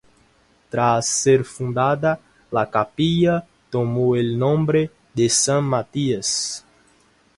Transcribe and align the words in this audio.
Tras 0.75 1.07
ser 1.17 1.43
fundada, 1.43 2.19
la 2.49 2.67
capilla 2.71 3.45
tomó 3.69 4.15
el 4.15 4.39
nombre 4.39 4.89
de 5.13 5.29
San 5.29 5.63
Matías. 5.65 6.65